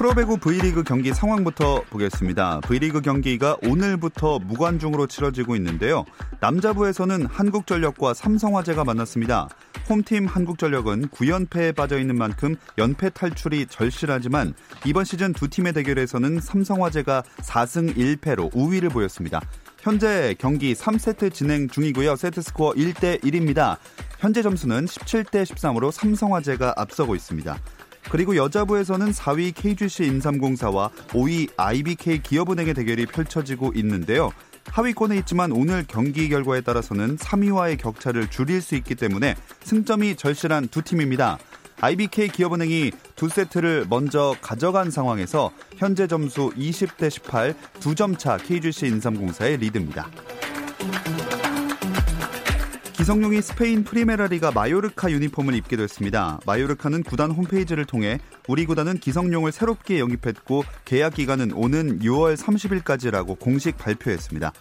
[0.00, 2.62] 프로배구 V리그 경기 상황부터 보겠습니다.
[2.62, 6.06] V리그 경기가 오늘부터 무관중으로 치러지고 있는데요.
[6.40, 9.50] 남자부에서는 한국전력과 삼성화재가 만났습니다.
[9.90, 14.54] 홈팀 한국전력은 9연패에 빠져 있는 만큼 연패 탈출이 절실하지만
[14.86, 19.42] 이번 시즌 두 팀의 대결에서는 삼성화재가 4승 1패로 우위를 보였습니다.
[19.82, 22.16] 현재 경기 3세트 진행 중이고요.
[22.16, 23.76] 세트 스코어 1대 1입니다.
[24.18, 27.58] 현재 점수는 17대 13으로 삼성화재가 앞서고 있습니다.
[28.08, 34.30] 그리고 여자부에서는 4위 KGC 인삼공사와 5위 IBK 기업은행의 대결이 펼쳐지고 있는데요.
[34.66, 39.34] 하위권에 있지만 오늘 경기 결과에 따라서는 3위와의 격차를 줄일 수 있기 때문에
[39.64, 41.38] 승점이 절실한 두 팀입니다.
[41.80, 49.56] IBK 기업은행이 두 세트를 먼저 가져간 상황에서 현재 점수 20대 18, 2점 차 KGC 인삼공사의
[49.56, 50.10] 리드입니다.
[53.00, 56.38] 기성용이 스페인 프리메라리가 마요르카 유니폼을 입게 됐습니다.
[56.44, 63.78] 마요르카는 구단 홈페이지를 통해 우리 구단은 기성용을 새롭게 영입했고 계약 기간은 오는 6월 30일까지라고 공식
[63.78, 64.52] 발표했습니다.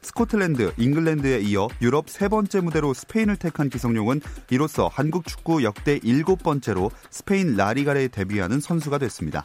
[0.00, 6.44] 스코틀랜드, 잉글랜드에 이어 유럽 세 번째 무대로 스페인을 택한 기성용은 이로써 한국 축구 역대 일곱
[6.44, 9.42] 번째로 스페인 라리가에 데뷔하는 선수가 됐습니다.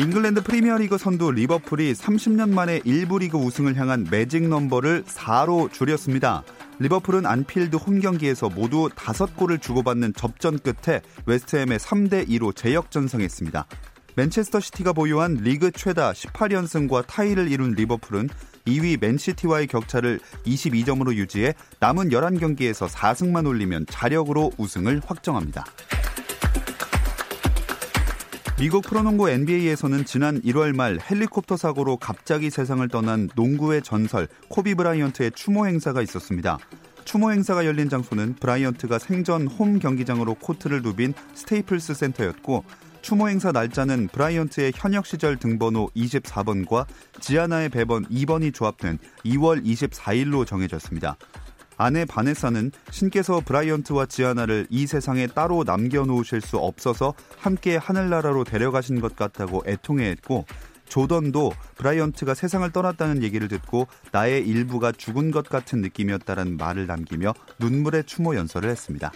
[0.00, 6.42] 잉글랜드 프리미어리그 선두 리버풀이 30년 만에 1부 리그 우승을 향한 매직 넘버를 4로 줄였습니다.
[6.78, 13.66] 리버풀은 안필드 홈 경기에서 모두 5골을 주고받는 접전 끝에 웨스트햄에 3대 2로 재역전승했습니다.
[14.16, 18.30] 맨체스터 시티가 보유한 리그 최다 18연승과 타이를 이룬 리버풀은
[18.68, 25.66] 2위 맨시티와의 격차를 22점으로 유지해 남은 11경기에서 4승만 올리면 자력으로 우승을 확정합니다.
[28.60, 35.30] 미국 프로농구 NBA에서는 지난 1월 말 헬리콥터 사고로 갑자기 세상을 떠난 농구의 전설 코비 브라이언트의
[35.34, 36.58] 추모 행사가 있었습니다.
[37.06, 42.64] 추모 행사가 열린 장소는 브라이언트가 생전 홈 경기장으로 코트를 누빈 스테이플스 센터였고
[43.00, 46.84] 추모 행사 날짜는 브라이언트의 현역 시절 등번호 24번과
[47.18, 51.16] 지아나의 배번 2번이 조합된 2월 24일로 정해졌습니다.
[51.80, 59.16] 아내 바네사는 신께서 브라이언트와 지아나를 이 세상에 따로 남겨놓으실 수 없어서 함께 하늘나라로 데려가신 것
[59.16, 60.44] 같다고 애통해했고
[60.90, 68.04] 조던도 브라이언트가 세상을 떠났다는 얘기를 듣고 나의 일부가 죽은 것 같은 느낌이었다는 말을 남기며 눈물의
[68.04, 69.10] 추모 연설을 했습니다.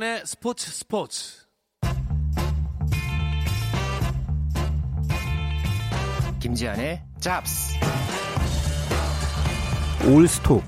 [0.00, 1.34] 김종현의 스포츠 스포츠.
[6.40, 7.74] 김지한의 잡스.
[10.08, 10.62] 올스톱.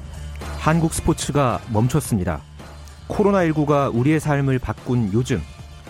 [0.58, 2.42] 한국 스포츠가 멈췄습니다.
[3.08, 5.40] 코로나19가 우리의 삶을 바꾼 요즘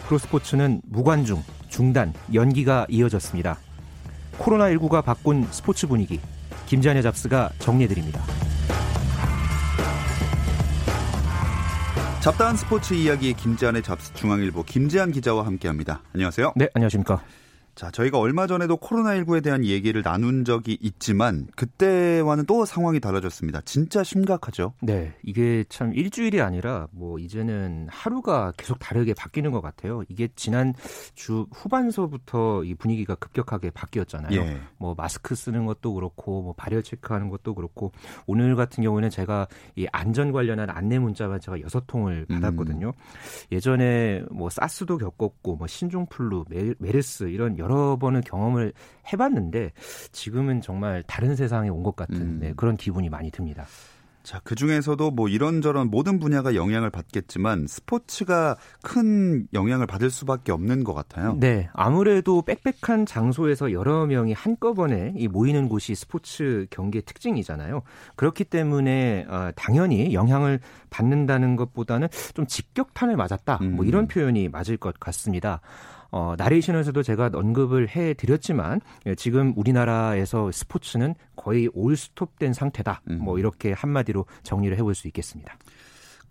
[0.07, 3.59] 프로스포츠는 무관중, 중단, 연기가 이어졌습니다.
[4.39, 6.21] 코로나19가 바꾼 스포츠 분위기
[6.67, 8.23] 김지한의 잡스가 정리해드립니다.
[12.23, 16.03] 잡다한 스포츠 이야기 김지한의 잡스 중앙일보 김지한 기자와 함께합니다.
[16.15, 16.53] 안녕하세요.
[16.55, 17.21] 네, 안녕하십니까.
[17.75, 23.63] 자, 저희가 얼마 전에도 코로나19에 대한 얘기를 나눈 적이 있지만 그때와는 또 상황이 달라졌습니다.
[23.63, 24.75] 진짜 심각하죠?
[24.83, 30.03] 네, 이게 참 일주일이 아니라 뭐 이제는 하루가 계속 다르게 바뀌는 것 같아요.
[30.09, 30.75] 이게 지난
[31.15, 34.39] 주 후반서부터 이 분위기가 급격하게 바뀌었잖아요.
[34.39, 34.61] 예.
[34.77, 37.93] 뭐 마스크 쓰는 것도 그렇고 뭐 발열 체크하는 것도 그렇고
[38.27, 39.47] 오늘 같은 경우에는 제가
[39.77, 42.35] 이 안전 관련한 안내 문자만 제가 여섯 통을 음.
[42.41, 42.89] 받았거든요.
[42.89, 42.93] 음.
[43.51, 46.45] 예전에 뭐 사스도 겪었고 뭐 신종플루,
[46.79, 48.73] 메르스 이런 여러 번을 경험을
[49.13, 49.73] 해봤는데
[50.13, 52.39] 지금은 정말 다른 세상에 온 것 같은 음.
[52.41, 53.65] 네, 그런 기분이 많이 듭니다.
[54.23, 60.85] 자, 그 중에서도 뭐 이런저런 모든 분야가 영향을 받겠지만 스포츠가 큰 영향을 받을 수밖에 없는
[60.85, 61.37] 것 같아요.
[61.41, 61.69] 네.
[61.73, 67.83] 아무래도 빽빽한 장소에서 여러 명이 한꺼번에 모이는 곳이 스포츠 경기의 특징이잖아요.
[68.15, 70.61] 그렇기 때문에 어, 당연히 영향을
[70.91, 73.59] 받는다는 것보다는 좀 직격탄을 맞았다.
[73.73, 74.07] 뭐 이런 음.
[74.09, 75.61] 표현이 맞을 것 같습니다.
[76.13, 83.01] 어, 나레이션에서도 제가 언급을 해 드렸지만 예, 지금 우리나라에서 스포츠는 거의 올스톱된 상태다.
[83.11, 83.19] 음.
[83.19, 85.57] 뭐 이렇게 한마디로 정리를 해볼 수 있겠습니다.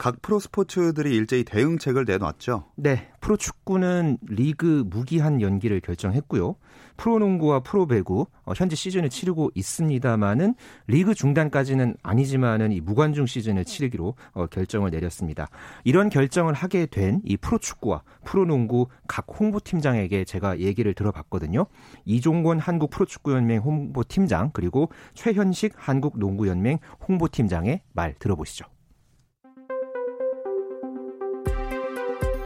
[0.01, 2.63] 각 프로 스포츠들이 일제히 대응책을 내놨죠.
[2.75, 6.55] 네, 프로 축구는 리그 무기한 연기를 결정했고요.
[6.97, 10.55] 프로농구와 프로배구 어, 현재 시즌을 치르고 있습니다만은
[10.87, 15.49] 리그 중단까지는 아니지만은 이 무관중 시즌을 치르기로 어, 결정을 내렸습니다.
[15.83, 21.67] 이런 결정을 하게 된 이 프로축구와 프로농구 각 홍보팀장에게 제가 얘기를 들어봤거든요.
[22.05, 28.65] 이종권 한국 프로축구연맹 홍보팀장 그리고 최현식 한국농구연맹 홍보팀장의 말 들어보시죠.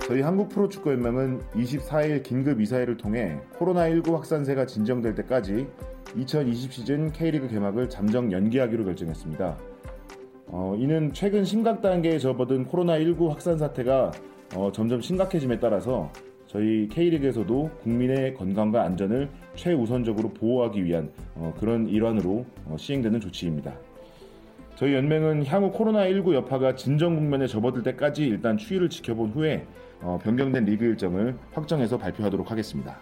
[0.07, 5.65] 저희 한국 프로축구연맹은 24일 긴급 이사회를 통해 코로나19 확산세가 진정될 때까지
[6.15, 9.57] 2020 시즌 K리그 개막을 잠정 연기하기로 결정했습니다.
[10.49, 14.11] 어, 이는 최근 심각 단계에 접어든 코로나19 확산 사태가
[14.55, 16.11] 어, 점점 심각해짐에 따라서
[16.45, 23.73] 저희 K리그에서도 국민의 건강과 안전을 최우선적으로 보호하기 위한 어, 그런 일환으로 어, 시행되는 조치입니다.
[24.75, 29.65] 저희 연맹은 향후 코로나19 여파가 진정 국면에 접어들 때까지 일단 추이를 지켜본 후에
[30.01, 32.97] 어, 변경된 리그 일정을 확정해서 발표하도록 하겠습니다.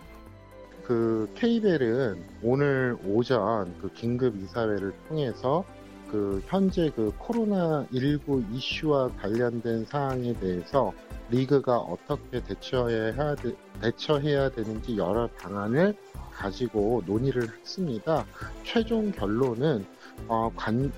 [0.84, 5.63] 그 KBL은 오늘 오전 그 긴급 이사회를 통해서
[6.12, 10.94] 그 현재 그 코로나19 이슈와 관련된 사항에 대해서
[11.31, 15.96] 리그가 어떻게 대처해야, 되, 대처해야 되는지 여러 방안을
[16.31, 18.25] 가지고 논의를 했습니다.
[18.63, 19.86] 최종 결론은
[20.28, 20.92] 어, 관,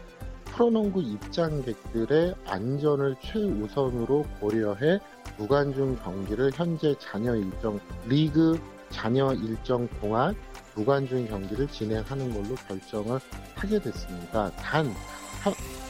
[0.56, 5.00] 프로농구 입장객들의 안전을 최우선으로 고려해
[5.38, 8.58] 무관중 경기를 현재 잔여 일정 리그
[8.90, 10.34] 잔여 일정 동안
[10.76, 13.20] 무관중 경기를 진행하는 걸로 결정을
[13.56, 14.50] 하게 됐습니다.
[14.52, 14.88] 단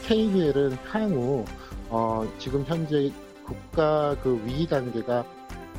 [0.04, 1.44] KBL은 향후
[1.88, 3.12] 어, 지금 현재
[3.44, 5.24] 국가 그 위기 단계가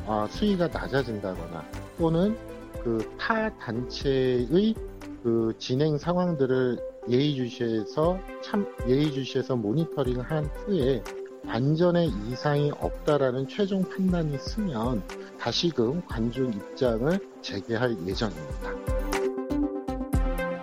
[0.06, 1.62] 어, 수위가 낮아진다거나
[1.98, 2.36] 또는
[2.82, 4.74] 그 타 단체의
[5.22, 6.78] 그 진행 상황들을
[7.08, 11.02] 예의주시해서 참 예의주시해서 모니터링한 후에
[11.46, 15.02] 안전에 이상이 없다라는 최종 판단이 있으면
[15.40, 18.88] 다시금 관중 입장을 재개할 예정입니다.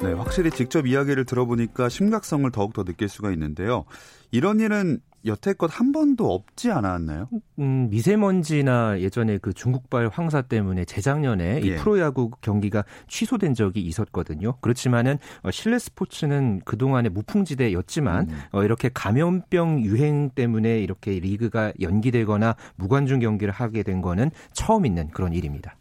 [0.02, 3.86] 네, 확실히 직접 이야기를 들어보니까 심각성을 더욱더 느낄 수가 있는데요.
[4.30, 7.30] 이런 일은 여태껏 한 번도 없지 않았나요?
[7.60, 11.68] 음, 미세먼지나 예전에 그 중국발 황사 때문에 재작년에 예.
[11.68, 14.56] 이 프로야구 경기가 취소된 적이 있었거든요.
[14.62, 18.40] 그렇지만은 어, 실내 스포츠는 그동안의 무풍지대였지만 음.
[18.52, 25.10] 어, 이렇게 감염병 유행 때문에 이렇게 리그가 연기되거나 무관중 경기를 하게 된 거는 처음 있는
[25.10, 25.76] 그런 일입니다.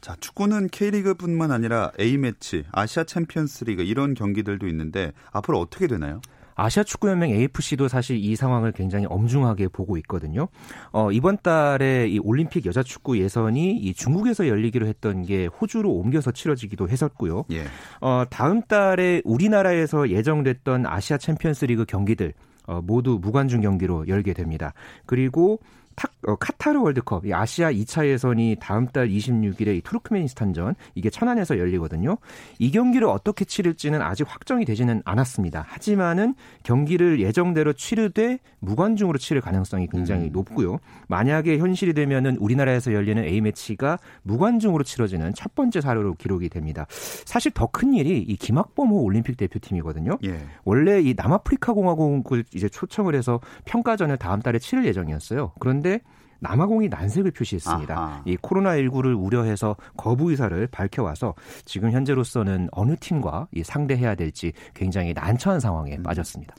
[0.00, 6.20] 자, 축구는 K리그뿐만 아니라 A매치, 아시아 챔피언스 리그 이런 경기들도 있는데 앞으로 어떻게 되나요?
[6.54, 10.48] 아시아 축구연맹 AFC도 사실 이 상황을 굉장히 엄중하게 보고 있거든요.
[10.92, 16.32] 어, 이번 달에 이 올림픽 여자 축구 예선이 이 중국에서 열리기로 했던 게 호주로 옮겨서
[16.32, 17.44] 치러지기도 했었고요.
[17.52, 17.64] 예.
[18.00, 22.34] 어, 다음 달에 우리나라에서 예정됐던 아시아 챔피언스 리그 경기들
[22.66, 24.72] 어, 모두 무관중 경기로 열게 됩니다.
[25.06, 25.60] 그리고
[25.96, 31.58] 탁, 어, 카타르 월드컵, 이 아시아 2차 예선이 다음 달 26일에 이 투르크메니스탄전 이게 천안에서
[31.58, 32.18] 열리거든요.
[32.60, 35.64] 이 경기를 어떻게 치를지는 아직 확정이 되지는 않았습니다.
[35.66, 40.32] 하지만은 경기를 예정대로 치르되 무관중으로 치를 가능성이 굉장히 음.
[40.32, 40.78] 높고요.
[41.08, 46.86] 만약에 현실이 되면은 우리나라에서 열리는 A 매치가 무관중으로 치러지는 첫 번째 사례로 기록이 됩니다.
[47.24, 50.18] 사실 더 큰 일이 이 김학범호 올림픽 대표팀이거든요.
[50.24, 50.46] 예.
[50.64, 55.52] 원래 이 남아프리카 공화국을 이제 초청을 해서 평가전을 다음 달에 치를 예정이었어요.
[55.58, 56.00] 그런데 그런데
[56.38, 57.94] 남아공이 난색을 표시했습니다.
[57.96, 58.22] 아하.
[58.24, 61.34] 이 코로나19를 우려해서 거부 의사를 밝혀와서
[61.64, 66.02] 지금 현재로서는 어느 팀과 상대해야 될지 굉장히 난처한 상황에 음.
[66.02, 66.54] 빠졌습니다.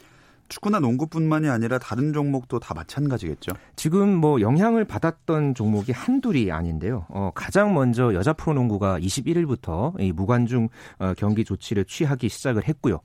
[0.48, 3.54] 축구나 농구뿐만이 아니라 다른 종목도 다 마찬가지겠죠.
[3.76, 7.06] 지금 뭐 영향을 받았던 종목이 한둘이 아닌데요.
[7.10, 13.00] 어, 가장 먼저 여자 프로농구가 21일부터 이 무관중 어, 경기 조치를 취하기 시작을 했고요.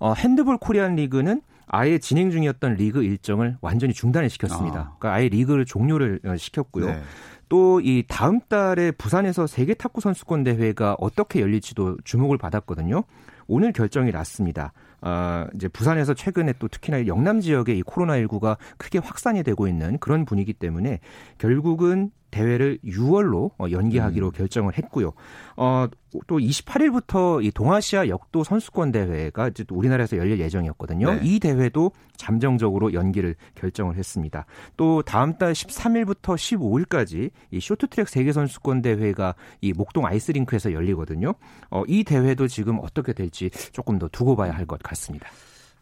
[0.00, 1.42] 어, 핸드볼 코리안 리그는
[1.74, 4.78] 아예 진행 중이었던 리그 일정을 완전히 중단을 시켰습니다.
[4.78, 4.96] 아.
[4.98, 6.86] 그러니까 아예 리그를 종료를 어, 시켰고요.
[6.86, 7.02] 네.
[7.48, 13.02] 또이 다음 달에 부산에서 세계 탁구 선수권 대회가 어떻게 열릴지도 주목을 받았거든요.
[13.46, 14.72] 오늘 결정이 났습니다.
[15.00, 20.24] 아, 이제 부산에서 최근에 또 특히나 영남 지역에 이 코로나19가 크게 확산이 되고 있는 그런
[20.24, 21.00] 분위기 때문에
[21.36, 24.32] 결국은 대회를 6월로 어, 연기하기로 음.
[24.32, 25.12] 결정을 했고요.
[25.56, 25.86] 어,
[26.26, 31.14] 또 28일부터 이 동아시아 역도 선수권 대회가 이제 우리나라에서 열릴 예정이었거든요.
[31.14, 31.20] 네.
[31.22, 34.46] 이 대회도 잠정적으로 연기를 결정을 했습니다.
[34.76, 41.34] 또 다음 달 13일부터 15일까지 이 쇼트트랙 세계 선수권 대회가 이 목동 아이스링크에서 열리거든요.
[41.70, 45.28] 어, 이 대회도 지금 어떻게 될지 조금 더 두고 봐야 할 것 같습니다.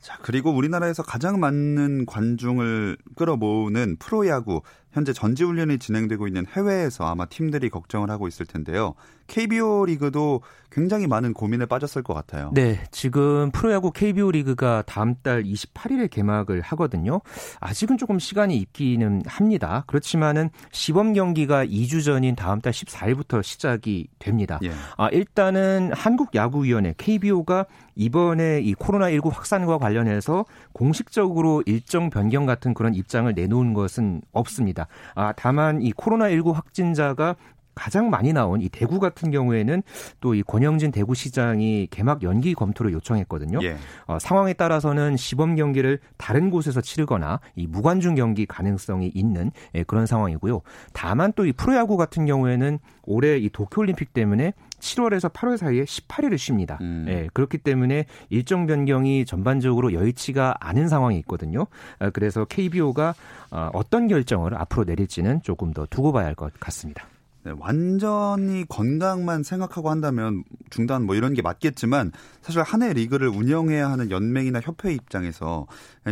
[0.03, 7.71] 자, 그리고 우리나라에서 가장 많은 관중을 끌어모으는 프로야구 현재 전지훈련이 진행되고 있는 해외에서 아마 팀들이
[7.71, 8.95] 걱정을 하고 있을 텐데요.
[9.27, 12.51] KBO 리그도 굉장히 많은 고민에 빠졌을 것 같아요.
[12.55, 17.21] 네, 지금 프로야구 KBO 리그가 다음 달 28일에 개막을 하거든요.
[17.61, 19.85] 아직은 조금 시간이 있기는 합니다.
[19.87, 24.59] 그렇지만은 시범 경기가 2주 전인 다음 달 14일부터 시작이 됩니다.
[24.63, 24.73] 예.
[24.97, 33.33] 아, 일단은 한국야구위원회 KBO가 이번에 이 코로나19 확산과 관련해서 공식적으로 일정 변경 같은 그런 입장을
[33.33, 34.82] 내놓은 것은 없습니다.
[35.15, 37.37] 아, 다만 이 코로나19 확진자가
[37.75, 39.83] 가장 많이 나온 이 대구 같은 경우에는
[40.21, 43.61] 또 이 권영진 대구시장이 개막 연기 검토를 요청했거든요.
[43.63, 43.77] 예.
[44.07, 50.05] 어, 상황에 따라서는 시범 경기를 다른 곳에서 치르거나 이 무관중 경기 가능성이 있는 예, 그런
[50.05, 50.61] 상황이고요.
[50.93, 56.79] 다만 또 이 프로야구 같은 경우에는 올해 이 도쿄올림픽 때문에 7월에서 8월 사이에 18일을 쉽니다.
[56.81, 57.07] 음.
[57.09, 61.67] 예, 그렇기 때문에 일정 변경이 전반적으로 여의치가 않은 상황이 있거든요.
[62.01, 63.15] 어, 그래서 KBO가
[63.53, 67.07] 어, 어떤 결정을 앞으로 내릴지는 조금 더 두고 봐야 할 것 같습니다.
[67.45, 72.11] 네, 완전히 건강만 생각하고 한다면 중단 뭐 이런 게 맞겠지만
[72.41, 75.67] 사실 한 해 리그를 운영해야 하는 연맹이나 협회 입장에서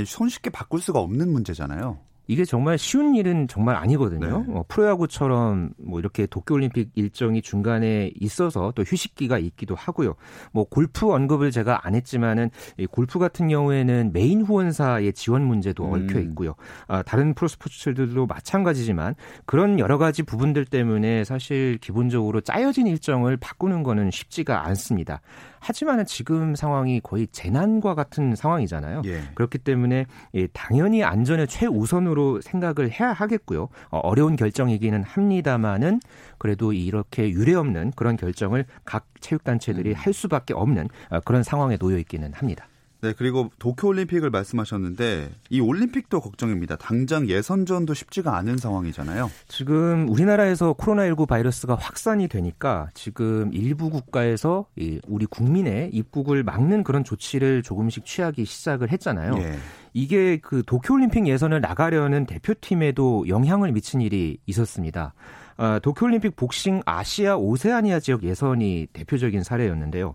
[0.06, 1.98] 손쉽게 바꿀 수가 없는 문제잖아요.
[2.30, 4.44] 이게 정말 쉬운 일은 정말 아니거든요.
[4.46, 4.52] 네.
[4.54, 10.14] 어, 프로야구처럼 뭐 이렇게 도쿄올림픽 일정이 중간에 있어서 또 휴식기가 있기도 하고요.
[10.52, 15.92] 뭐 골프 언급을 제가 안 했지만은 이 골프 같은 경우에는 메인 후원사의 지원 문제도 음.
[15.92, 16.54] 얽혀 있고요.
[16.87, 24.12] 아, 다른 프로스포츠들도 마찬가지지만 그런 여러 가지 부분들 때문에 사실 기본적으로 짜여진 일정을 바꾸는 거는
[24.12, 25.20] 쉽지가 않습니다.
[25.61, 29.02] 하지만은 지금 상황이 거의 재난과 같은 상황이잖아요.
[29.05, 29.23] 예.
[29.35, 33.69] 그렇기 때문에 예, 당연히 안전을 최우선으로 생각을 해야 하겠고요.
[33.90, 36.00] 어, 어려운 결정이기는 합니다만은
[36.38, 39.95] 그래도 이렇게 유례 없는 그런 결정을 각 체육단체들이 음.
[39.95, 42.67] 할 수밖에 없는 어, 그런 상황에 놓여 있기는 합니다.
[43.02, 46.76] 네, 그리고 도쿄올림픽을 말씀하셨는데 이 올림픽도 걱정입니다.
[46.76, 49.30] 당장 예선전도 쉽지가 않은 상황이잖아요.
[49.49, 54.66] 지금 우리나라에서 코로나19 바이러스가 확산이 되니까 지금 일부 국가에서
[55.07, 59.35] 우리 국민의 입국을 막는 그런 조치를 조금씩 취하기 시작을 했잖아요.
[59.38, 59.57] 예.
[59.95, 65.14] 이게 그 도쿄올림픽 예선을 나가려는 대표팀에도 영향을 미친 일이 있었습니다.
[65.57, 70.14] 아, 도쿄올림픽 복싱 아시아 오세아니아 지역 예선이 대표적인 사례였는데요.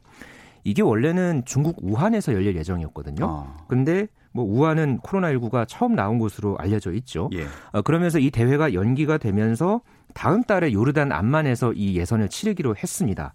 [0.66, 3.26] 이게 원래는 중국 우한에서 열릴 예정이었거든요.
[3.26, 3.58] 아.
[3.68, 7.30] 근데 뭐 우한은 코로나19가 처음 나온 곳으로 알려져 있죠.
[7.34, 7.46] 예.
[7.72, 9.80] 어, 그러면서 이 대회가 연기가 되면서
[10.14, 13.34] 다음 달에 요르단 암만에서 이 예선을 치르기로 했습니다.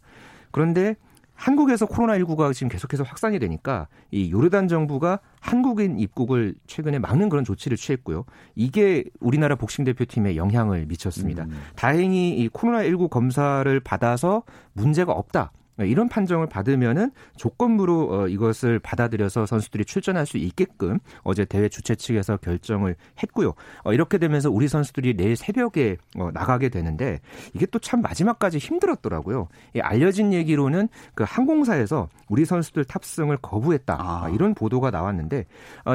[0.50, 0.96] 그런데
[1.34, 7.78] 한국에서 코로나19가 지금 계속해서 확산이 되니까 이 요르단 정부가 한국인 입국을 최근에 막는 그런 조치를
[7.78, 8.25] 취했고요.
[8.56, 11.44] 이게 우리나라 복싱 대표팀에 영향을 미쳤습니다.
[11.44, 11.62] 음.
[11.76, 14.42] 다행히 이 코로나19 검사를 받아서
[14.75, 15.52] 문제가 없다.
[15.80, 21.94] 네, 이런 판정을 받으면은 조건부로 어, 이것을 받아들여서 선수들이 출전할 수 있게끔 어제 대회 주최
[21.96, 23.54] 측에서 결정을 했고요.
[23.84, 27.18] 어, 이렇게 되면서 우리 선수들이 내일 새벽에 어, 나가게 되는데
[27.54, 29.49] 이게 또 참 마지막까지 힘들었더라고요.
[29.80, 34.28] 알려진 얘기로는 그 항공사에서 우리 선수들 탑승을 거부했다 아.
[34.28, 35.46] 이런 보도가 나왔는데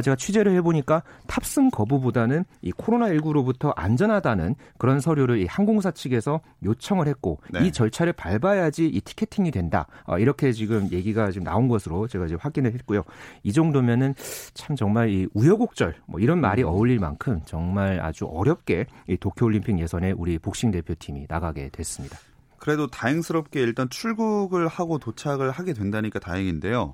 [0.03, 7.39] 제가 취재를 해보니까 탑승 거부보다는 이 코로나19로부터 안전하다는 그런 서류를 이 항공사 측에서 요청을 했고
[7.51, 7.65] 네.
[7.67, 9.74] 이 절차를 밟아야지 이 티켓팅이 된다.
[9.75, 9.87] 된다.
[10.05, 13.03] 어, 이렇게 지금 얘기가 지금 나온 것으로 제가 지금 확인을 했고요.
[13.43, 14.15] 이 정도면은
[14.53, 16.69] 참 정말 이 우여곡절 뭐 이런 말이 음.
[16.69, 22.17] 어울릴 만큼 정말 아주 어렵게 이 도쿄올림픽 예선에 우리 복싱 대표팀이 나가게 됐습니다.
[22.57, 26.93] 그래도 다행스럽게 일단 출국을 하고 도착을 하게 된다니까 다행인데요.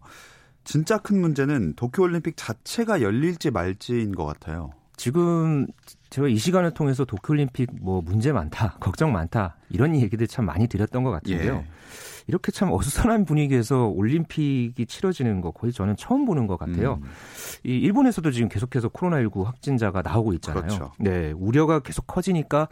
[0.64, 4.72] 진짜 큰 문제는 도쿄올림픽 자체가 열릴지 말지인 것 같아요.
[4.98, 5.66] 지금
[6.12, 11.04] 제가 이 시간을 통해서 도쿄올림픽 뭐 문제 많다, 걱정 많다 이런 얘기들 참 많이 드렸던
[11.04, 11.54] 것 같은데요.
[11.56, 11.66] 예.
[12.28, 17.00] 이렇게 참 어수선한 분위기에서 올림픽이 치러지는 거 거의 저는 처음 보는 것 같아요.
[17.02, 17.10] 음.
[17.64, 20.62] 이 일본에서도 지금 계속해서 코로나19 확진자가 나오고 있잖아요.
[20.62, 20.92] 그렇죠.
[21.00, 22.68] 네, 우려가 계속 커지니까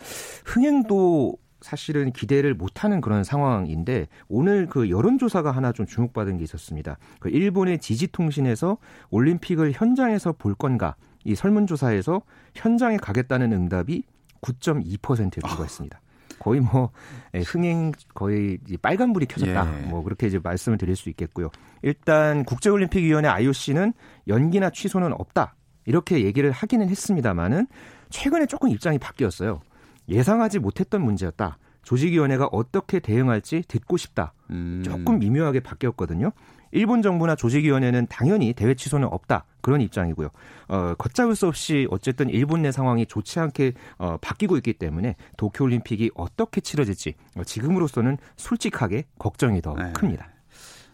[0.45, 6.97] 흥행도 사실은 기대를 못하는 그런 상황인데 오늘 그 여론조사가 하나 좀 주목받은 게 있었습니다.
[7.19, 8.77] 그 일본의 지지통신에서
[9.09, 12.21] 올림픽을 현장에서 볼 건가 이 설문조사에서
[12.55, 14.03] 현장에 가겠다는 응답이
[14.41, 15.99] 9.2%에 불과했습니다.
[16.39, 16.91] 거의 뭐
[17.33, 19.83] 예, 흥행 거의 빨간불이 켜졌다.
[19.83, 19.85] 예.
[19.87, 21.49] 뭐 그렇게 이제 말씀을 드릴 수 있겠고요.
[21.81, 23.93] 일단 국제올림픽위원회 IOC는
[24.27, 25.55] 연기나 취소는 없다.
[25.85, 27.67] 이렇게 얘기를 하기는 했습니다만은
[28.09, 29.61] 최근에 조금 입장이 바뀌었어요.
[30.07, 31.57] 예상하지 못했던 문제였다.
[31.83, 34.33] 조직위원회가 어떻게 대응할지 듣고 싶다.
[34.49, 34.81] 음.
[34.83, 36.31] 조금 미묘하게 바뀌었거든요.
[36.71, 40.29] 일본 정부나 조직위원회는 당연히 대회 취소는 없다 그런 입장이고요.
[40.67, 46.11] 어, 걷잡을 수 없이 어쨌든 일본 내 상황이 좋지 않게 어, 바뀌고 있기 때문에 도쿄올림픽이
[46.15, 49.91] 어떻게 치러질지 어, 지금으로서는 솔직하게 걱정이 더 네.
[49.93, 50.29] 큽니다.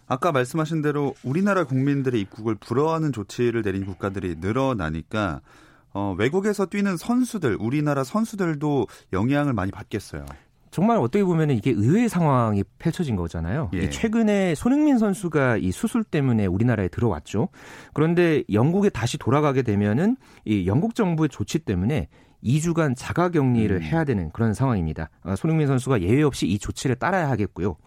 [0.08, 5.42] 아까 말씀하신 대로 우리나라 국민들의 입국을 불허하는 조치를 내린 국가들이 늘어나니까
[5.94, 10.26] 어, 외국에서 뛰는 선수들, 우리나라 선수들도 영향을 많이 받겠어요.
[10.76, 13.70] 정말 어떻게 보면 이게 의외의 상황이 펼쳐진 거잖아요.
[13.72, 13.90] 예.
[13.90, 17.48] 최근에 손흥민 선수가 이 수술 때문에 우리나라에 들어왔죠.
[17.94, 22.10] 그런데 영국에 다시 돌아가게 되면은 이 영국 정부의 조치 때문에
[22.44, 23.82] 2주간 자가 격리를 음.
[23.82, 25.10] 해야 되는 그런 상황입니다.
[25.24, 27.78] 어, 손흥민 선수가 예외 없이 이 조치를 따라야 하겠고요.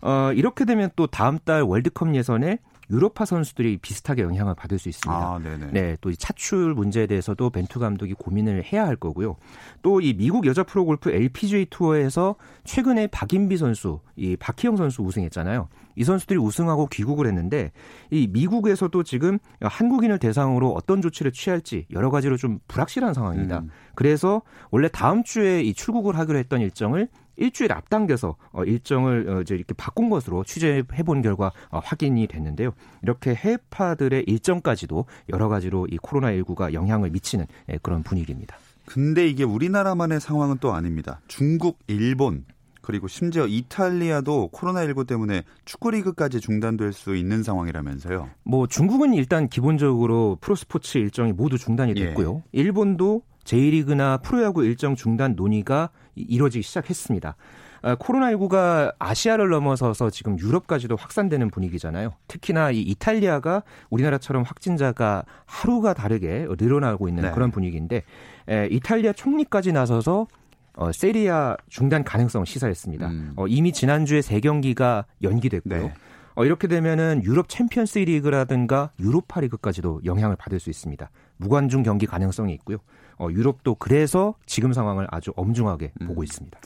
[0.00, 2.56] 어, 이렇게 되면 또 다음 달 월드컵 예선에
[2.90, 5.16] 유로파 선수들이 비슷하게 영향을 받을 수 있습니다.
[5.16, 5.38] 아,
[5.72, 9.36] 네, 또 이 차출 문제에 대해서도 벤투 감독이 고민을 해야 할 거고요.
[9.82, 15.68] 또 이 미국 여자 프로 골프 LPGA 투어에서 최근에 박인비 선수, 이 박희영 선수 우승했잖아요.
[15.96, 17.72] 이 선수들이 우승하고 귀국을 했는데
[18.10, 23.58] 이 미국에서도 지금 한국인을 대상으로 어떤 조치를 취할지 여러 가지로 좀 불확실한 상황입니다.
[23.60, 23.70] 음.
[23.94, 27.08] 그래서 원래 다음 주에 이 출국을 하기로 했던 일정을
[27.40, 32.72] 일주일 앞당겨서 어, 일정을 어, 이제 이렇게 바꾼 것으로 취재해 본 결과 어, 확인이 됐는데요.
[33.02, 38.56] 이렇게 해외파들의 일정까지도 여러 가지로 이 코로나19가 영향을 미치는 예, 그런 분위기입니다.
[38.86, 41.20] 근데 이게 우리나라만의 상황은 또 아닙니다.
[41.28, 42.44] 중국, 일본,
[42.82, 48.28] 그리고 심지어 이탈리아도 코로나19 때문에 축구리그까지 중단될 수 있는 상황이라면서요.
[48.42, 52.06] 뭐 중국은 일단 기본적으로 프로스포츠 일정이 모두 중단이 예.
[52.06, 52.42] 됐고요.
[52.54, 52.60] 예.
[52.60, 57.36] 일본도 J리그나 프로야구 일정 중단 논의가 이뤄지기 시작했습니다.
[57.82, 62.12] 아, 코로나19가 아시아를 넘어서서 지금 유럽까지도 확산되는 분위기잖아요.
[62.28, 67.30] 특히나 이 이탈리아가 우리나라처럼 확진자가 하루가 다르게 늘어나고 있는 네.
[67.30, 68.02] 그런 분위기인데
[68.48, 70.26] 에, 이탈리아 총리까지 나서서
[70.74, 73.08] 어, 세리에A 중단 가능성 시사했습니다.
[73.08, 73.32] 음.
[73.36, 75.82] 어, 이미 지난주에 세 경기가 연기됐고요.
[75.82, 75.94] 네.
[76.36, 81.10] 어, 이렇게 되면은 유럽 챔피언스 리그라든가 유로파 리그까지도 영향을 받을 수 있습니다.
[81.38, 82.78] 무관중 경기 가능성이 있고요.
[83.20, 86.06] 어, 유럽도 그래서 지금 상황을 아주 엄중하게 음.
[86.08, 86.58] 보고 있습니다.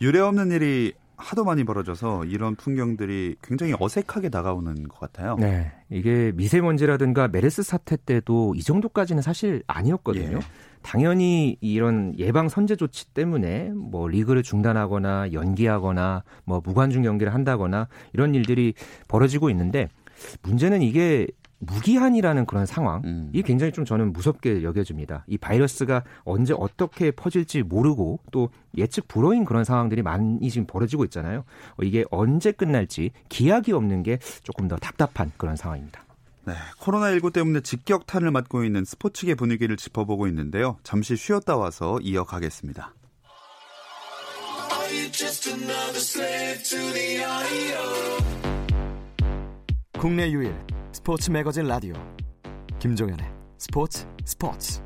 [0.00, 5.36] 유례 없는 일이 하도 많이 벌어져서 이런 풍경들이 굉장히 어색하게 다가오는 것 같아요.
[5.36, 5.72] 네.
[5.88, 10.36] 이게 미세먼지라든가 메르스 사태 때도 이 정도까지는 사실 아니었거든요.
[10.36, 10.40] 예.
[10.82, 18.34] 당연히 이런 예방 선제 조치 때문에 뭐 리그를 중단하거나 연기하거나 뭐 무관중 경기를 한다거나 이런
[18.34, 18.74] 일들이
[19.08, 19.88] 벌어지고 있는데
[20.42, 21.26] 문제는 이게
[21.58, 23.30] 무기한이라는 그런 상황, 음.
[23.32, 25.24] 이 굉장히 좀 저는 무섭게 여겨집니다.
[25.26, 31.44] 이 바이러스가 언제 어떻게 퍼질지 모르고 또 예측 불허인 그런 상황들이 많이 지금 벌어지고 있잖아요.
[31.76, 36.04] 어, 이게 언제 끝날지 기약이 없는 게 조금 더 답답한 그런 상황입니다.
[36.44, 40.78] 네, 코로나19 때문에 직격탄을 맞고 있는 스포츠계 분위기를 짚어보고 있는데요.
[40.84, 42.92] 잠시 쉬었다 와서 이어가겠습니다.
[49.98, 50.54] 국내 유일
[50.92, 51.94] 스포츠 매거진 라디오
[52.78, 54.82] 김종현의 스포츠 스포츠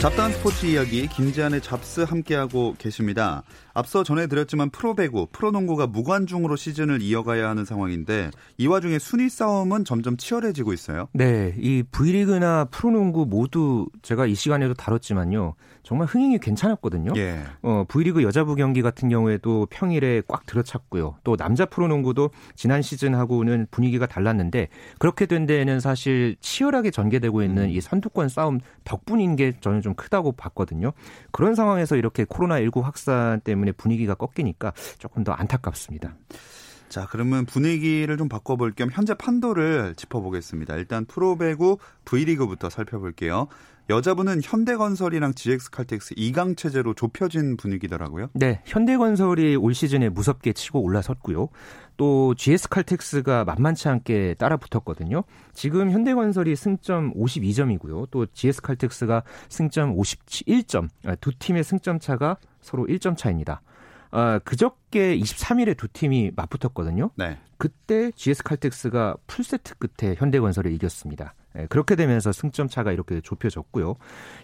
[0.00, 3.42] 잡다한 스포츠 이야기 김지한의 잡스 함께하고 계십니다.
[3.74, 10.72] 앞서 전해드렸지만 프로배구, 프로농구가 무관중으로 시즌을 이어가야 하는 상황인데 이 와중에 순위 싸움은 점점 치열해지고
[10.72, 11.08] 있어요.
[11.12, 15.54] 네, 이 V리그나 프로농구 모두 제가 이 시간에도 다뤘지만요.
[15.88, 17.12] 정말 흥행이 괜찮았거든요.
[17.16, 17.44] 예.
[17.62, 21.16] 어, V리그 여자부 경기 같은 경우에도 평일에 꽉 들어찼고요.
[21.24, 27.70] 또 남자 프로농구도 지난 시즌하고는 분위기가 달랐는데 그렇게 된 데에는 사실 치열하게 전개되고 있는 음.
[27.70, 30.92] 이 선두권 싸움 덕분인 게 저는 좀 크다고 봤거든요.
[31.32, 36.16] 그런 상황에서 이렇게 코로나19 확산 때문에 분위기가 꺾이니까 조금 더 안타깝습니다.
[36.90, 40.76] 자, 그러면 분위기를 좀 바꿔볼 겸 현재 판도를 짚어보겠습니다.
[40.76, 43.48] 일단 프로배구 V리그부터 살펴볼게요.
[43.90, 48.28] 여자분은 현대건설이랑 GX칼텍스 2강 체제로 좁혀진 분위기더라고요.
[48.34, 51.48] 네, 현대건설이 올 시즌에 무섭게 치고 올라섰고요.
[51.96, 55.24] 또 GS칼텍스가 만만치 않게 따라붙었거든요.
[55.54, 58.10] 지금 현대건설이 승점 52점이고요.
[58.10, 60.88] 또 GS칼텍스가 승점 57점.
[61.06, 63.62] 아, 두 팀의 승점 차가 서로 1점 차입니다.
[64.10, 67.10] 아, 그저께 23일에 두 팀이 맞붙었거든요.
[67.16, 67.38] 네.
[67.58, 71.34] 그때 GS칼텍스가 풀세트 끝에 현대건설을 이겼습니다.
[71.56, 73.96] 예, 그렇게 되면서 승점 차가 이렇게 좁혀졌고요.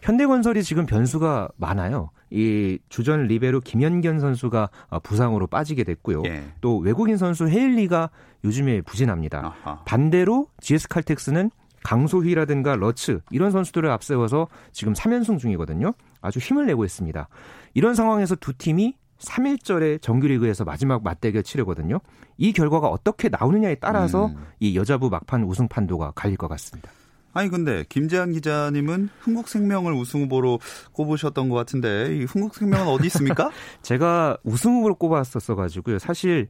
[0.02, 2.10] 현대건설이 지금 변수가 많아요.
[2.30, 6.22] 이 주전 리베로 김현견 선수가 어, 부상으로 빠지게 됐고요.
[6.26, 6.44] 예.
[6.60, 8.10] 또 외국인 선수 헤일리가
[8.42, 9.54] 요즘에 부진합니다.
[9.62, 9.82] 아하.
[9.84, 11.50] 반대로 GS칼텍스는
[11.84, 15.92] 강소희라든가 러츠 이런 선수들을 앞세워서 지금 3연승 중이거든요.
[16.20, 17.28] 아주 힘을 내고 있습니다.
[17.74, 22.00] 이런 상황에서 두 팀이 3일절에 정규리그에서 마지막 맞대결 치르거든요.
[22.36, 24.46] 이 결과가 어떻게 나오느냐에 따라서 음.
[24.60, 26.90] 이 여자부 막판 우승 판도가 갈릴 것 같습니다.
[27.32, 30.60] 아니 근데 김재한 기자님은 흥국생명을 우승 후보로
[30.92, 33.50] 꼽으셨던 것 같은데 이 흥국생명은 어디 있습니까?
[33.82, 35.98] 제가 우승 후보로 꼽았었어 가지고요.
[35.98, 36.48] 사실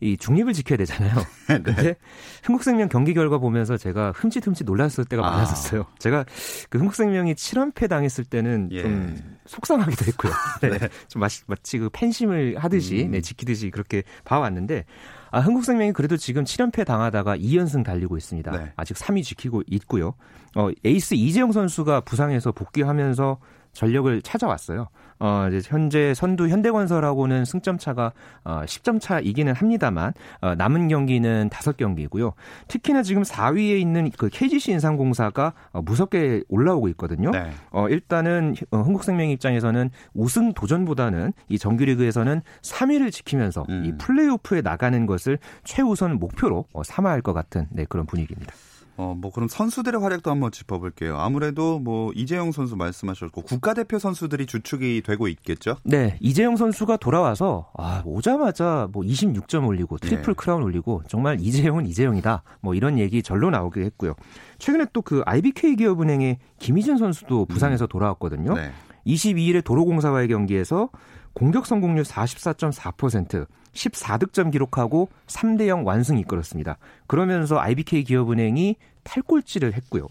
[0.00, 1.14] 이 중립을 지켜야 되잖아요.
[1.48, 1.62] 네.
[1.62, 1.96] 근데
[2.44, 5.30] 흥국생명 경기 결과 보면서 제가 흠칫흠칫 놀랐을 때가 아.
[5.30, 5.86] 많았었어요.
[5.98, 6.24] 제가
[6.68, 8.82] 그 흥국생명이 7연패 당했을 때는 예.
[8.82, 10.32] 좀 속상하기도 했고요.
[10.60, 10.78] 네.
[10.78, 10.88] 네.
[11.08, 13.12] 좀 마치, 마치 그 팬심을 하듯이 음.
[13.12, 14.84] 네, 지키듯이 그렇게 봐왔는데
[15.30, 18.50] 아, 흥국생명이 그래도 지금 7연패 당하다가 2연승 달리고 있습니다.
[18.50, 18.72] 네.
[18.76, 20.14] 아직 3위 지키고 있고요.
[20.54, 23.38] 어, 에이스 이재영 선수가 부상해서 복귀하면서
[23.76, 24.88] 전력을 찾아왔어요.
[25.18, 28.12] 어, 이제 현재 선두 현대건설하고는 승점 차가
[28.44, 32.32] 어, 10점 차이기는 합니다만 어, 남은 경기는 5경기고요.
[32.68, 37.30] 특히나 지금 4위에 있는 그 KGC 인상공사가 어, 무섭게 올라오고 있거든요.
[37.30, 37.50] 네.
[37.70, 43.84] 어, 일단은 어, 흥국생명 입장에서는 우승 도전보다는 이 정규리그에서는 3위를 지키면서 음.
[43.86, 48.54] 이 플레이오프에 나가는 것을 최우선 목표로 어, 삼아야 할 것 같은 네, 그런 분위기입니다.
[48.98, 51.16] 어, 뭐 그럼 선수들의 활약도 한번 짚어볼게요.
[51.18, 55.76] 아무래도 뭐 이재영 선수 말씀하셨고 국가대표 선수들이 주축이 되고 있겠죠?
[55.84, 60.32] 네, 이재영 선수가 돌아와서 아, 오자마자 뭐 26점 올리고 트리플 네.
[60.36, 62.42] 크라운 올리고 정말 이재영은 이재영이다.
[62.60, 64.14] 뭐 이런 얘기 절로 나오게 했고요.
[64.58, 67.88] 최근에 또 그 IBK 기업은행의 김희진 선수도 부상에서 음.
[67.88, 68.54] 돌아왔거든요.
[68.54, 68.72] 네.
[69.06, 70.88] 22일에 도로공사와의 경기에서
[71.36, 76.78] 공격 성공률 44.4%, 14득점 기록하고 3대 0 완승 이끌었습니다.
[77.06, 80.06] 그러면서 IBK 기업은행이 탈꼴찌를 했고요.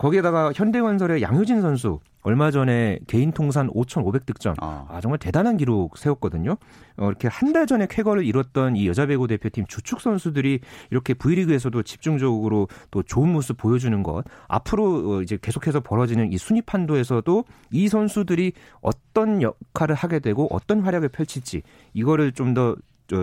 [0.00, 4.54] 거기에다가 현대건설의 양효진 선수 얼마 전에 개인 통산 5,500득점.
[4.60, 4.86] 아.
[4.88, 5.00] 아.
[5.00, 6.56] 정말 대단한 기록 세웠거든요.
[6.96, 10.60] 어, 이렇게 한 달 전에 쾌거를 이뤘던 이 여자 배구 대표팀 주축 선수들이
[10.90, 14.24] 이렇게 V리그에서도 집중적으로 또 좋은 모습 보여주는 것.
[14.48, 20.80] 앞으로 어, 이제 계속해서 벌어지는 이 순위 판도에서도 이 선수들이 어떤 역할을 하게 되고 어떤
[20.80, 22.74] 활약을 펼칠지 이거를 좀 더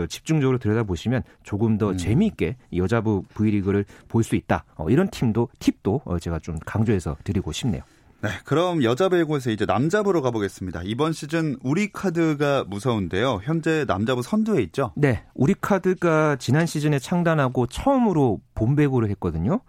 [0.07, 1.97] 집중적으로 들여다보시면 조금 더 음.
[1.97, 4.65] 재미있게 여자부 V리그를 볼 수 있다.
[4.75, 7.81] 어, 이런 팀도 팁도 어, 제가 좀 강조해서 드리고 싶네요.
[8.19, 10.81] 네, 그럼 여자 배구에서 이제 남자부로 가보겠습니다.
[10.85, 13.41] 이번 시즌 우리 카드가 무서운데요.
[13.43, 14.91] 현재 남자부 선두에 있죠?
[14.95, 19.61] 네, 우리 카드가 지난 시즌에 창단하고 처음으로 본 배구를 했거든요.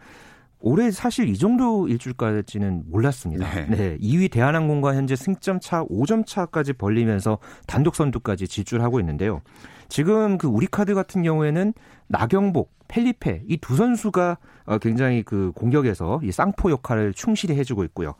[0.60, 3.48] 올해 사실 이 정도일 줄까지는 몰랐습니다.
[3.54, 3.66] 네.
[3.68, 3.98] 네.
[3.98, 9.42] 2위 대한항공과 현재 승점 차 5점 차까지 벌리면서 단독 선두까지 진출하고 있는데요.
[9.88, 11.72] 지금 그 우리 카드 같은 경우에는
[12.08, 18.14] 나경복, 펠리페 이 두 선수가 어, 굉장히 그 공격에서 이 쌍포 역할을 충실히 해주고 있고요.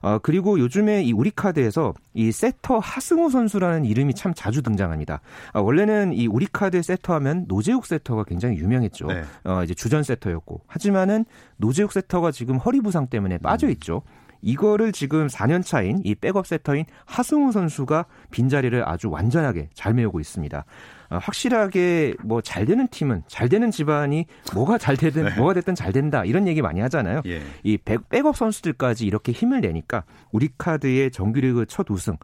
[0.00, 5.20] 어, 그리고 요즘에 이 우리 카드에서 이 세터 하승우 선수라는 이름이 참 자주 등장합니다.
[5.52, 9.06] 아, 원래는 이 우리 카드 세터 하면 노재욱 세터가 굉장히 유명했죠.
[9.06, 9.22] 네.
[9.44, 10.62] 어, 이제 주전 세터였고.
[10.66, 11.24] 하지만은
[11.56, 14.02] 노재욱 세터가 지금 허리 부상 때문에 빠져 있죠.
[14.42, 20.64] 이거를 지금 4년 차인 이 백업 세터인 하승우 선수가 빈자리를 아주 완전하게 잘 메우고 있습니다.
[21.10, 25.34] 어, 확실하게 뭐 잘 되는 팀은 잘 되는 집안이 뭐가 잘 되든 네.
[25.36, 27.22] 뭐가 됐든 잘 된다 이런 얘기 많이 하잖아요.
[27.26, 27.40] 예.
[27.62, 32.16] 이 백, 백업 선수들까지 이렇게 힘을 내니까 우리 카드의 정규리그 첫 우승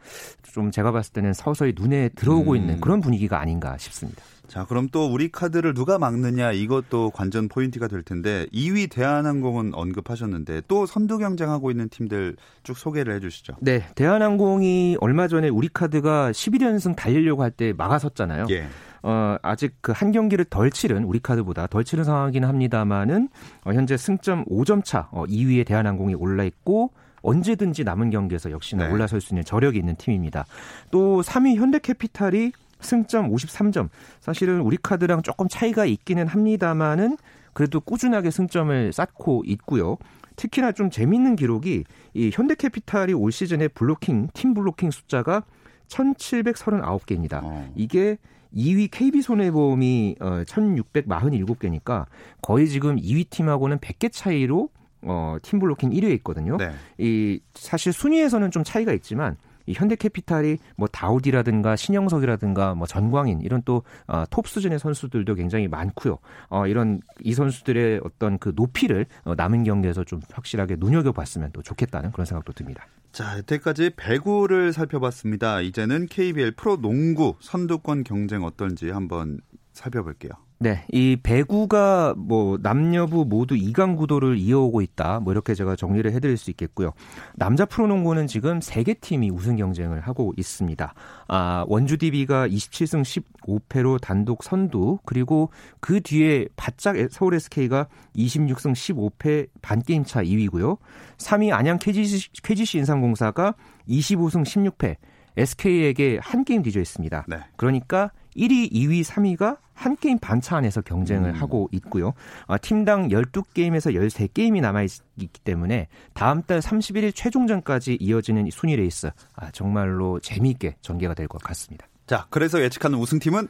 [0.43, 2.57] 좀 제가 봤을 때는 서서히 눈에 들어오고 음.
[2.57, 4.23] 있는 그런 분위기가 아닌가 싶습니다.
[4.49, 10.63] 자, 그럼 또 우리 카드를 누가 막느냐 이것도 관전 포인트가 될 텐데 2위 대한항공은 언급하셨는데
[10.69, 13.55] 또 선두 경쟁하고 있는 팀들 쭉 소개를 해 주시죠.
[13.61, 18.47] 네, 대한항공이 얼마 전에 우리 카드가 11연승 달리려고 할 때 막아섰잖아요.
[18.51, 18.67] 예.
[19.03, 23.29] 어, 아직 그 한 경기를 덜 치른 우리 카드보다 덜 치른 상황이긴 합니다만은
[23.65, 28.93] 어, 현재 승점 5점 차 어, 2위에 대한항공이 올라 있고 언제든지 남은 경기에서 역시나 네.
[28.93, 30.47] 올라설 수 있는 저력이 있는 팀입니다.
[30.91, 33.89] 또 3위 현대캐피탈이 승점 53점.
[34.21, 37.17] 사실은 우리 카드랑 조금 차이가 있기는 합니다만은
[37.53, 39.97] 그래도 꾸준하게 승점을 쌓고 있고요.
[40.37, 45.43] 특히나 좀 재밌는 기록이 이 현대캐피탈이 올 시즌에 블로킹 팀 블로킹 숫자가
[45.89, 47.41] 1,739개입니다.
[47.43, 47.73] 어.
[47.75, 48.19] 이게
[48.55, 52.07] 2위 KB손해보험이 어 1,647개니까
[52.41, 54.71] 거의 지금 2위 팀하고는 100개 차이로
[55.03, 56.57] 어, 팀 블로킹 1위에 있거든요.
[56.57, 56.73] 네.
[56.99, 59.37] 이 사실 순위에서는 좀 차이가 있지만
[59.69, 66.19] 이 현대캐피탈이 뭐 다우디라든가 신영석이라든가 뭐 전광인 이런 또톱 어, 수준의 선수들도 굉장히 많고요.
[66.49, 72.13] 어, 이런 이 선수들의 어떤 그 높이를 어, 남은 경기에서 좀 확실하게 눈여겨봤으면 또 좋겠다는
[72.13, 72.87] 그런 생각도 듭니다.
[73.13, 75.61] 자, 여태까지 배구를 살펴봤습니다.
[75.61, 79.41] 이제는 KBL 프로 농구 선두권 경쟁 어떤지 한번
[79.73, 80.33] 살펴볼게요.
[80.61, 85.21] 네, 이 배구가 뭐 남녀부 모두 2강 구도를 이어오고 있다.
[85.21, 86.91] 뭐 이렇게 제가 정리를 해드릴 수 있겠고요.
[87.37, 90.95] 남자 프로농구는 지금 3개 팀이 우승 경쟁을 하고 있습니다.
[91.29, 99.47] 아, 원주 DB가 27승 15패로 단독 선두, 그리고 그 뒤에 바짝 서울 SK가 26승 15패
[99.63, 100.79] 반게임 차 2위고요.
[101.19, 103.55] 3위 안양 KGC, KGC 인삼공사가
[103.89, 104.97] 25승 16패,
[105.37, 107.27] SK에게 한 게임 뒤져 있습니다.
[107.29, 107.37] 네.
[107.57, 111.35] 그러니까 1위, 2위, 3위가 한 게임 반차 안에서 경쟁을 음.
[111.35, 112.13] 하고 있고요.
[112.47, 120.19] 아, 팀당 12게임에서 13게임이 남아있기 때문에 다음 달 31일 최종전까지 이어지는 순위 레이스 아, 정말로
[120.21, 121.87] 재미있게 전개가 될 것 같습니다.
[122.07, 123.49] 자, 그래서 예측하는 우승팀은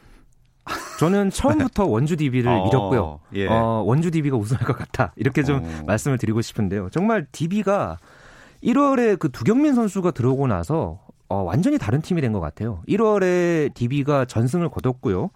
[0.99, 1.91] 저는 처음부터 네.
[1.91, 3.21] 원주 DB를 어, 잃었고요.
[3.35, 3.47] 예.
[3.47, 5.13] 어, 원주 DB가 우승할 것 같다.
[5.17, 5.83] 이렇게 좀 어.
[5.87, 6.91] 말씀을 드리고 싶은데요.
[6.91, 7.99] 정말 DB가
[8.63, 12.83] 1월에 그 두경민 선수가 들어오고 나서 어, 완전히 다른 팀이 된 것 같아요.
[12.89, 15.31] 1월에 DB가 전승을 거뒀고요.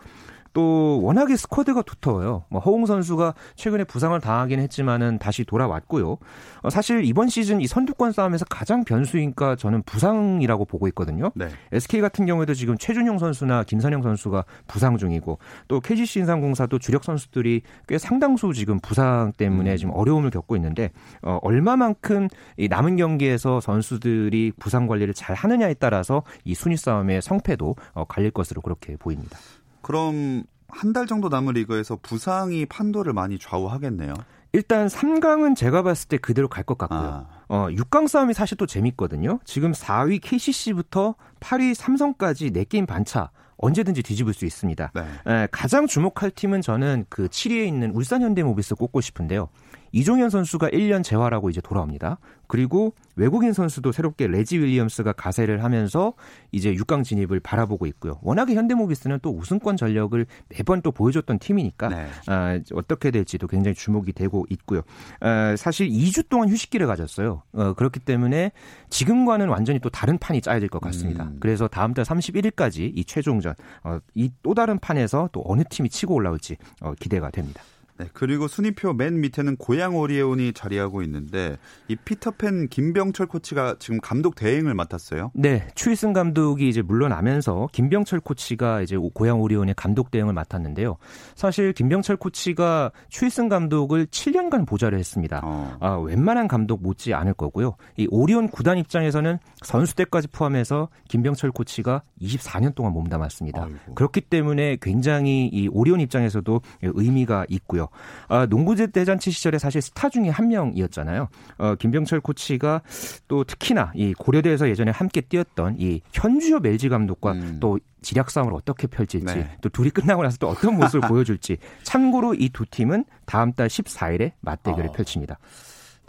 [0.52, 2.44] 또 워낙에 스쿼드가 두터워요.
[2.48, 6.18] 뭐 허웅 선수가 최근에 부상을 당하긴 했지만은 다시 돌아왔고요.
[6.62, 11.32] 어, 사실 이번 시즌 이 선두권 싸움에서 가장 변수인가 저는 부상이라고 보고 있거든요.
[11.34, 11.48] 네.
[11.72, 15.38] SK 같은 경우에도 지금 최준용 선수나 김선영 선수가 부상 중이고
[15.68, 19.76] 또 KGC 인삼공사도 주력 선수들이 꽤 상당수 지금 부상 때문에 음.
[19.76, 20.90] 지금 어려움을 겪고 있는데
[21.22, 27.76] 어, 얼마만큼 이 남은 경기에서 선수들이 부상 관리를 잘 하느냐에 따라서 이 순위 싸움의 성패도
[27.94, 29.38] 어, 갈릴 것으로 그렇게 보입니다.
[29.82, 34.14] 그럼 한 달 정도 남은 리그에서 부상이 판도를 많이 좌우하겠네요.
[34.54, 37.26] 일단 3강은 제가 봤을 때 그대로 갈 것 같고요.
[37.28, 37.44] 아.
[37.48, 39.38] 어, 6강 싸움이 사실 또 재밌거든요.
[39.44, 43.30] 지금 4위 KCC부터 8위 삼성까지 4게임 반차.
[43.58, 44.90] 언제든지 뒤집을 수 있습니다.
[44.94, 45.02] 네.
[45.26, 49.48] 에, 가장 주목할 팀은 저는 그 7위에 있는 울산 현대모비스 꼽고 싶은데요.
[49.92, 52.18] 이종현 선수가 1년 재활하고 이제 돌아옵니다.
[52.48, 56.12] 그리고 외국인 선수도 새롭게 레지 윌리엄스가 가세를 하면서
[56.50, 58.18] 이제 6강 진입을 바라보고 있고요.
[58.22, 62.06] 워낙에 현대모비스는 또 우승권 전력을 매번 또 보여줬던 팀이니까 네.
[62.26, 64.82] 아, 어떻게 될지도 굉장히 주목이 되고 있고요.
[65.20, 67.42] 아, 사실 2주 동안 휴식기를 가졌어요.
[67.52, 68.52] 어, 그렇기 때문에
[68.90, 71.24] 지금과는 완전히 또 다른 판이 짜야 될 것 같습니다.
[71.24, 71.36] 음.
[71.38, 76.56] 그래서 다음 달 31일까지 이 최종전 어, 이또 다른 판에서 또 어느 팀이 치고 올라올지
[76.80, 77.62] 어, 기대가 됩니다.
[78.02, 81.56] 네, 그리고 순위표 맨 밑에는 고양 오리온이 자리하고 있는데
[81.88, 85.30] 이 피터팬 김병철 코치가 지금 감독 대행을 맡았어요.
[85.34, 90.96] 네, 추일승 감독이 이제 물러나면서 김병철 코치가 이제 고양 오리온의 감독 대행을 맡았는데요.
[91.34, 95.40] 사실 김병철 코치가 추일승 감독을 7년간 보좌를 했습니다.
[95.44, 95.76] 어.
[95.80, 97.76] 아, 웬만한 감독 못지 않을 거고요.
[97.96, 103.64] 이 오리온 구단 입장에서는 선수 때까지 포함해서 김병철 코치가 24년 동안 몸담았습니다.
[103.64, 103.94] 아이고.
[103.94, 107.88] 그렇기 때문에 굉장히 이 오리온 입장에서도 의미가 있고요.
[108.28, 111.28] 아, 농구제 대잔치 시절에 사실 스타 중에 한 명이었잖아요.
[111.58, 112.82] 어, 김병철 코치가
[113.28, 117.58] 또 특히나 이 고려대에서 예전에 함께 뛰었던 이 현주엽 LG 감독과 음.
[117.60, 119.56] 또 지략 싸움을 어떻게 펼칠지 네.
[119.60, 124.32] 또 둘이 끝나고 나서 또 어떤 모습을 보여줄지 참고로 이 두 팀은 다음 달 14일에
[124.40, 124.92] 맞대결을 어.
[124.92, 125.38] 펼칩니다.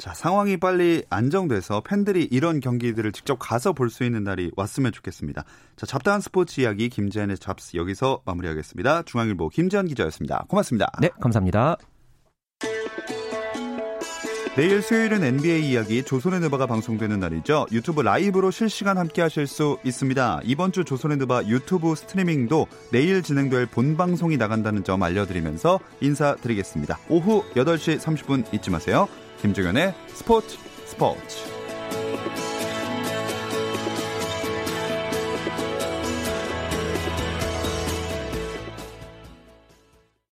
[0.04, 5.46] 자, 상황이 빨리 안정돼서 팬들이 이런 경기들을 직접 가서 볼 수 있는 날이 왔으면 좋겠습니다.
[5.78, 9.04] 자, 잡다한 스포츠 이야기 김재현의 잡스 여기서 마무리하겠습니다.
[9.04, 10.44] 중앙일보 김재현 기자였습니다.
[10.50, 10.92] 고맙습니다.
[11.00, 11.78] 네, 감사합니다.
[14.58, 17.68] 내일 수요일은 NBA 이야기 조선의 느바가 방송되는 날이죠.
[17.72, 20.42] 유튜브 라이브로 실시간 함께 하실 수 있습니다.
[20.44, 27.00] 이번 주 조선의 느바 유튜브 스트리밍도 내일 진행될 본방송이 나간다는 점 알려드리면서 인사드리겠습니다.
[27.08, 29.08] 오후 8시 30분 잊지 마세요.
[29.44, 31.44] 김종현의 스포츠 스포츠.